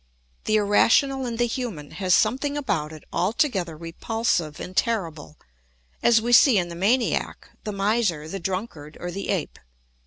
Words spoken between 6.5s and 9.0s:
in the maniac, the miser, the drunkard,